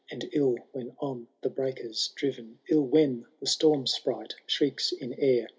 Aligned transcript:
And 0.09 0.27
ill 0.33 0.55
when 0.71 0.95
on 0.99 1.27
the 1.41 1.49
breakers 1.51 2.07
driven,^— 2.15 2.55
111 2.67 2.89
when 2.89 3.25
t^e 3.43 3.47
storm 3.47 3.85
sprite 3.85 4.33
shrieks 4.47 4.91
in 4.91 5.13
air. 5.13 5.47